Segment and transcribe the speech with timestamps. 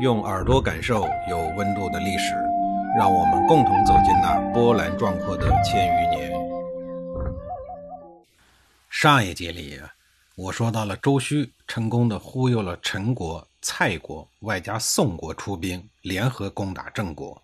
[0.00, 2.32] 用耳朵感受有温度的历史，
[2.96, 6.30] 让我们共同走进那波澜壮阔的千余年。
[8.88, 9.80] 上一节里，
[10.36, 17.42] 我说到了周须成功的忽悠了陈国、蔡国，外加宋国出兵联合攻打郑国。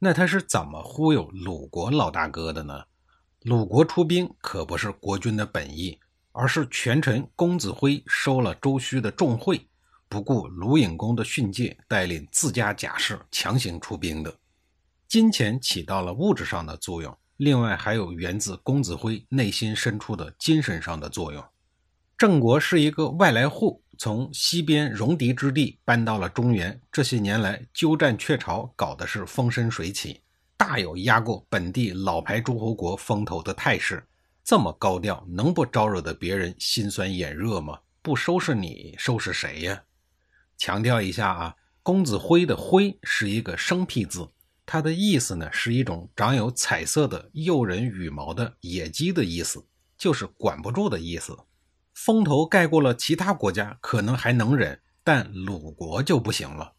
[0.00, 2.82] 那他是怎么忽悠鲁国老大哥的呢？
[3.42, 5.96] 鲁国出兵可不是国君的本意，
[6.32, 9.67] 而是权臣公子辉收了周须的重贿。
[10.08, 14.34] 不顾鲁隐公的训诫，带领自家甲士强行出兵的，
[15.06, 21.44] 金钱起到了物质上的作用，另外还有源自公子辉内心深处的精神上的作用。
[22.16, 30.20] 郑国是一个外来户，从西边戎狄之地搬到了中原，这些年来鸠占鹊巢，搞的是风生水起，
[30.56, 34.04] 大有压过本地老牌诸侯国风头的态势。
[34.42, 37.78] 这么高调，能不招惹得别人心酸眼热吗？
[38.00, 39.82] 不收拾你，收拾谁呀？
[40.58, 41.54] 强调一下啊，
[41.84, 44.28] 公子辉的“辉”是一个生僻字，
[44.66, 49.64] 它的意思呢是一种长有彩色的诱人羽毛的野鸡的意思，
[49.96, 51.38] 就是管不住的意思。
[51.94, 56.72] 风头盖过了其他国家，可能还能忍，但鲁国就不行了。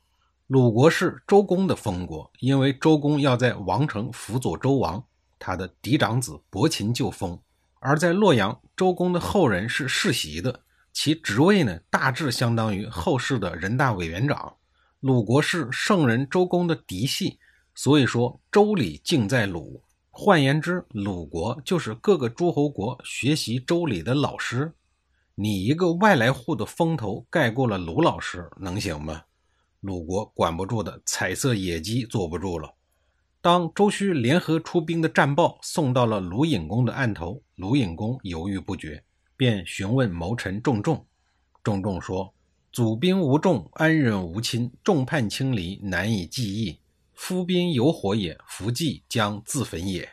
[0.48, 5.02] 鲁国是周公的封国，因为周公要在王城辅佐周王，
[5.38, 7.40] 他的嫡长子伯禽就封，
[7.80, 10.62] 而在洛阳，周公的后人是世袭的。
[11.02, 14.58] 其职位呢，大致相当于后世的人大委员长。
[15.00, 17.40] 鲁国是圣人周公的嫡系，
[17.74, 19.82] 所以说周礼敬在鲁。
[20.10, 24.74] 换言之，鲁国就是各个诸侯国学习周礼的老师。
[25.36, 29.22] 你一个外来户的风头盖过了鲁老师，能行吗？
[29.80, 32.76] 鲁国管不住的彩色野鸡坐不住了。
[33.40, 39.02] 当周须联合出兵的战报送到了鲁隐公的案头，鲁隐公犹豫不决。
[39.40, 41.06] 便询问谋臣仲仲，
[41.64, 42.34] 仲仲说
[42.74, 46.78] ：“祖兵无众，安忍无亲，众叛亲离，难以计议。
[47.14, 50.10] 夫兵有火也，伏计将自焚也。”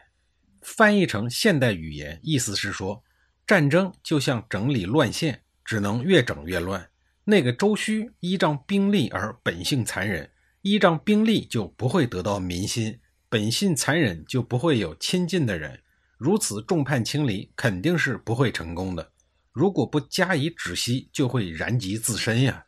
[0.63, 3.03] 翻译成现代语言，意思是说，
[3.45, 6.89] 战争就像整理乱线，只能越整越乱。
[7.25, 10.31] 那个周须依仗兵力而本性残忍，
[10.63, 15.81] 依仗兵力就不会得到民心，本性残忍就不会有亲近的人。
[16.17, 19.11] 如此众叛亲离，肯定是不会成功的。
[19.57, 22.67] 如果不加以止息，就会燃及自身呀。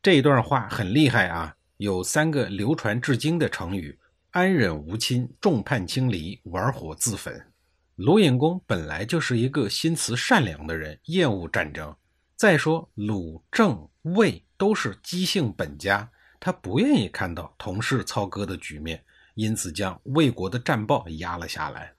[0.00, 3.98] 这段话很厉害啊，有三个流传至今的成语：
[4.30, 7.44] 安忍无亲、众叛亲离、玩火自焚。
[7.96, 11.92] 鲁隐公本来就是一个心慈善良的人，厌恶战争。
[12.36, 16.08] 再说鲁、郑、魏都是姬姓本家，
[16.38, 19.02] 他不愿意看到同室操戈的局面，
[19.34, 21.92] 因此将魏国的战报压了下来。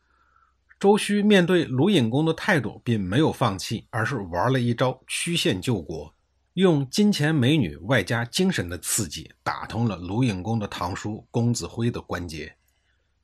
[0.80, 6.14] 周须面对鲁隐公的态度，并没有放弃，而是玩了一招曲线救国，
[6.54, 12.56] 用金钱美女外加精神的刺激，打通了鲁隐公的堂叔公子辉的关节。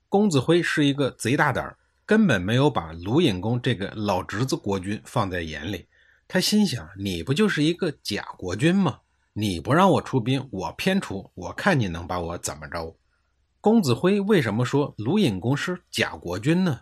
[0.08, 1.76] 公子辉是一个贼大胆，
[2.06, 5.88] 根本没有把鲁隐公这个老侄子国君放在眼里。
[6.28, 9.00] 他心想：你不就是一个假国君吗？
[9.34, 12.96] 你不让我出兵，我偏出，我看你能把我怎么着？
[13.60, 16.80] 公子辉为什么说鲁隐公是假国君呢？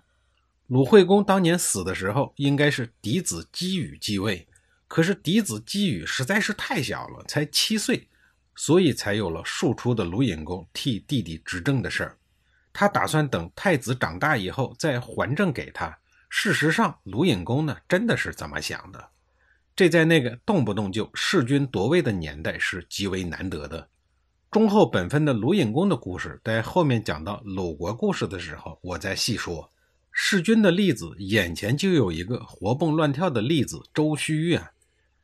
[0.70, 4.48] 鲁惠公当年死的时候，应该是嫡子姬羽继位，
[4.88, 8.08] 可是嫡子姬羽实在是太小了，才七岁，
[8.56, 12.18] 所以才有了庶出的鲁隐公替弟弟执政的事儿。
[12.72, 15.98] 他打算等太子长大以后再还政给他。
[16.30, 19.10] 事实上，鲁隐公呢真的是这么想的。
[19.76, 23.90] 这在那个动不动就弑君夺位的年代是极为难得的。
[24.52, 29.68] 忠厚本分的鲁隐公的故事，在后面讲到鲁国故事的时候，我再细说。
[30.22, 34.72] 弑君的例子，眼前就有一个活蹦乱跳的例子——周须啊！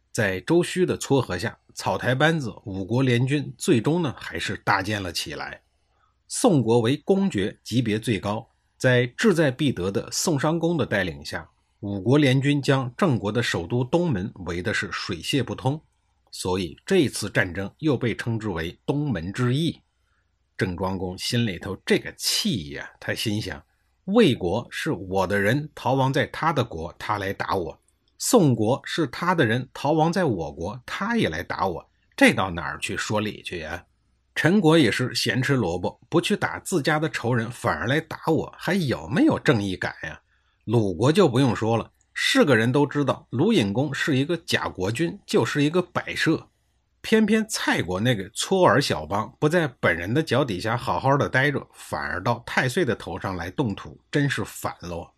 [0.09, 5.61] 在周须的撮合下，草台班子五国联军最终呢还是搭建了起来。
[6.29, 11.47] 宋国为公爵，级别最高，在志在必得的宋商公的带领下，
[11.81, 15.79] 五国联军将郑国的首都东门围的是水泄不通，
[16.31, 19.81] 所以这次战争又被称之为东门之役。
[20.57, 23.61] 郑庄公心里头这个气呀，他心想。
[24.05, 27.75] 魏国是我的人逃亡在他的国，他来打我；
[28.19, 31.89] 宋国是他的人逃亡在我国，他也来打我。
[32.15, 33.83] 这到哪儿去说理去呀？
[34.35, 40.21] 陈国也是咸吃萝卜，不去打自家的仇人，反而来打我，还有没有正义感呀？
[40.65, 46.47] 鲁国就不用说了，是个人都知道，鲁隐公是一个假国君，就是一个摆设。
[47.05, 55.11] 偏偏蔡国那个搓耳小邦不在本人的脚底下好好的待着，反而到太岁的头上来动土，真是反喽！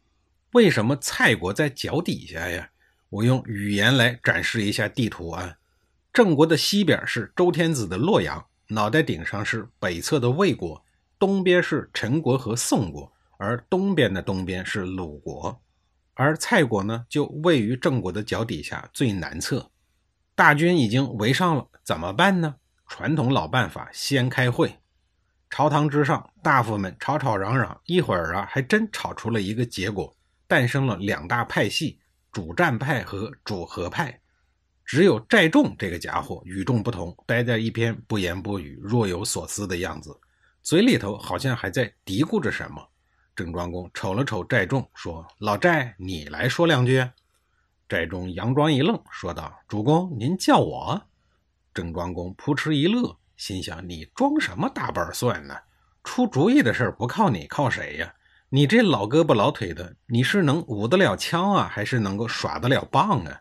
[0.52, 2.70] 为什么蔡国在脚底下呀？
[3.10, 5.56] 我用语言来展示一下地图啊。
[6.12, 10.84] 郑国的西边是周天子的洛阳，脑袋顶上是北侧的魏国，
[11.18, 15.58] 东边是陈国和宋国，而东边的东边是鲁国，
[16.16, 19.72] 而蔡国呢就位于郑国的脚底下最南侧。
[20.36, 22.54] 大军已经围上了，怎么办呢？
[22.86, 24.78] 传统老办法，先开会。
[25.50, 30.14] 朝堂之上，大夫们吵吵嚷嚷，一会儿啊，还真吵出了一个结果，
[30.50, 31.98] 诞生了两大派系：
[32.30, 34.20] 主战派和主和派。
[34.84, 40.14] 只有寨仲这个家伙与众不同，待在一边不言不语，若有所思的样子，
[40.62, 42.86] 嘴里头好像还在嘀咕着什么。
[43.34, 47.08] 郑庄公瞅了瞅寨众，说：“老寨，你来说两句。”
[47.88, 51.02] 寨众佯装一愣，说道：“主公，您叫我。”
[51.78, 55.56] 郑庄公扑哧一乐，心想：“你装什么大瓣蒜呢？
[56.04, 58.12] 出主意的事不靠你，靠谁呀？
[58.50, 63.40] 你这老胳膊老腿的，你是能舞得了枪啊，还是能够耍得了棒啊？”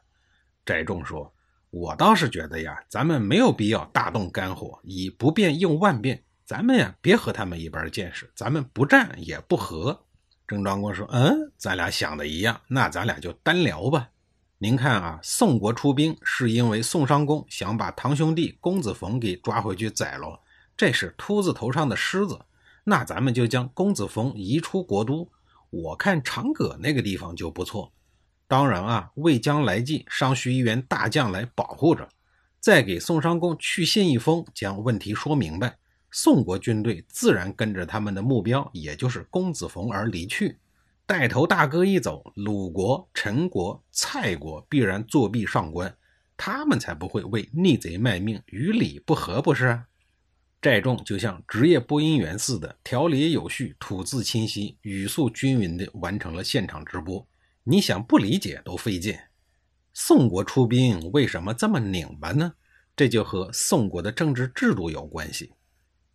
[0.66, 1.32] 翟仲说。
[1.70, 6.22] 我倒是觉得呀，咱们没有必要大动肝火，以不变应万变。
[6.44, 9.98] 咱们呀，别和他们一般见识，咱们不战也不和。
[10.46, 14.10] 郑庄公说：“嗯，咱俩想的一样，那咱俩就单聊吧。
[14.58, 20.40] 您看啊，宋国出兵是因为宋商公想把堂兄弟公子冯给抓回去宰了，
[20.74, 22.40] 这是秃子头上的虱子。
[22.84, 25.30] 那咱们就将公子冯移出国都，
[25.68, 27.92] 我看长葛那个地方就不错。”
[28.48, 32.08] 当然啊，魏将来计，尚需一员大将来保护着。
[32.58, 35.76] 再给宋商公去信一封，将问题说明白，
[36.10, 40.56] 宋国军队自然跟着他们的目标，也就是公子冯而离去。
[41.08, 45.96] 带头大哥一走，鲁国、陈国、蔡国必然作弊上官，
[46.36, 49.84] 他们才不会为逆贼卖命，与理不合，不是？
[50.60, 57.24] 寨众就像职业播音员似的，条理有序，吐字清晰，语速均匀地完成了现场直播。
[57.62, 59.16] 你想不理解都费劲。
[59.94, 62.54] 宋国出兵为什么这么拧巴呢？
[62.96, 65.52] 这就和宋国的政治制度有关系。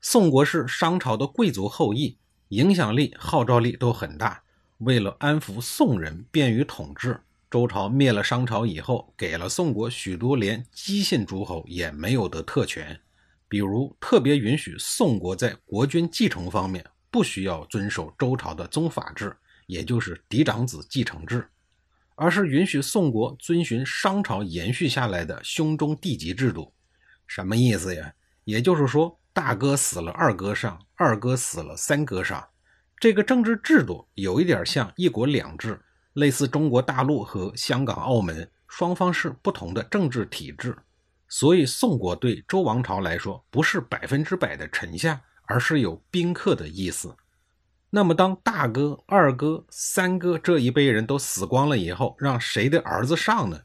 [0.02, 2.18] 宋国是商朝的贵族后裔，
[2.50, 4.44] 影响力、号召力都很大。
[4.82, 13.00] 为了安抚宋人，便于统治，周朝灭了商朝以后，给了宋国许多连姬姓诸侯也没有的特权，
[13.48, 19.36] 比如特别允许宋国在国君继承方面不需要遵守周朝的宗法制。
[19.68, 21.48] 也就是嫡长子继承制，
[22.16, 26.74] 而是允许宋国遵循商朝延续下来的兄终弟及制度。
[27.26, 28.14] 什么意思呀？
[28.44, 32.46] 也就是说，大哥死了，二哥上；二哥死了，三哥上。
[33.02, 35.82] 这个政治制度有一点像一国两制，
[36.14, 40.78] 类似中国大陆和香港、澳门双方是不同的政治体制。
[41.28, 47.16] 所以，宋国对周王朝来说不是百分之百的臣下，而是有宾客的意思。
[47.90, 53.60] 那么，当大哥、二哥、三哥这一辈人都死光了以后，让谁的儿子上呢？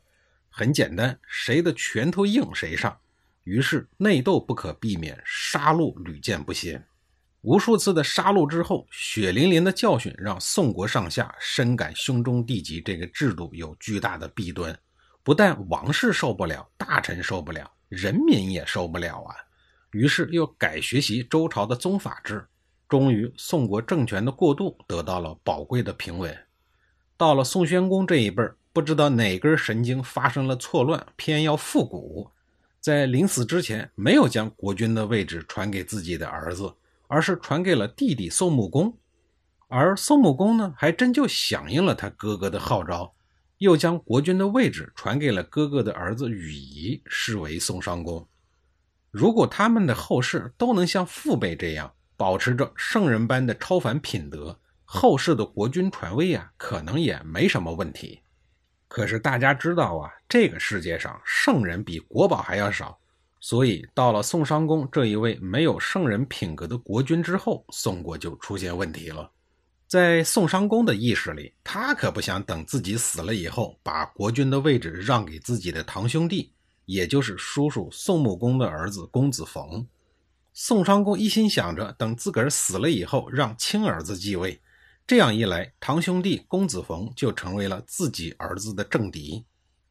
[0.49, 2.99] 很简单，谁的拳头硬谁上。
[3.45, 6.83] 于是内斗不可避免，杀戮屡见不鲜。
[7.47, 14.77] 无数次的杀戮之后，血淋淋的教训让宋国上下深感兄终弟及这个制度有巨大的弊端。
[15.23, 19.37] 不但王室受不了，大臣受不了，人民也受不了啊。
[19.93, 22.45] 于是又改学习周朝的宗法制。
[22.89, 26.37] 终于，宋国政权的过渡得到了宝贵的平稳。
[27.17, 28.43] 到了宋宣公这一辈
[28.73, 32.29] 不知道哪根神经发生了错乱，偏要复古，
[32.81, 36.75] 在临死之前没有将国君的位置传给自己的儿子，
[37.09, 38.99] 而是传给了弟弟宋穆公。
[39.69, 43.15] 而宋穆公呢，还真就响应了他哥哥的号召，
[43.59, 48.29] 又将国君的位置传给了哥哥的儿子禹仪，视为宋商公。
[49.11, 58.21] 如果他们的后世都能像父辈这样，保持着圣人般的超凡品德，后世的国君传位啊，可能也没什么问题。
[58.89, 62.99] 可是大家知道啊，这个世界上圣人比国宝还要少，
[63.41, 69.31] 所以到了宋商公这一位没有圣人品格的国君之后，宋国就出现问题了。
[69.87, 76.53] 在宋商公的意识里，他可不想等自己死了以后，把国君的位置让给自己的堂兄弟，
[76.87, 79.87] 也就是叔叔宋穆公的儿子公子冯。
[80.53, 84.61] 宋商公一心想着等自个儿死了以后让亲儿子继位，
[85.07, 89.45] 这样一来，堂兄弟公子冯就成为了自己儿子的政敌，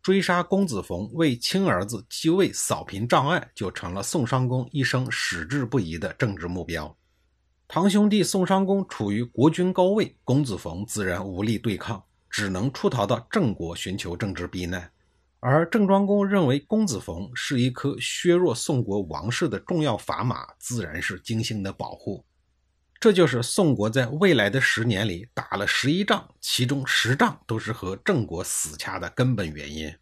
[0.05, 6.95] 追杀公子冯为亲儿子继位扫平障碍，就成了宋商公一生矢志不移的政治目标。
[7.67, 14.87] 堂兄弟宋商公处于国君高位，公子冯自然无力对抗，只能出逃到郑国寻求政治避难。
[15.39, 22.23] 而郑庄公认为公子冯是一颗削弱宋国王室的重要砝码，自然是精心的保护。
[22.99, 29.93] 这就是宋国在未来的十年里打了十一仗，其中十仗都是和郑国死掐的根本原因。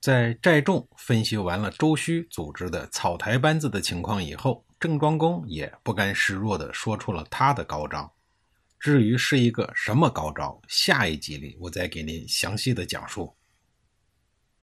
[0.00, 8.12] 在寨众分析完了周须组织的草台班子的情况以后，郑庄公也不甘示弱地说出了他的高招。
[8.78, 13.34] 至于是一个什么高招，下一集里我再给您详细的讲述。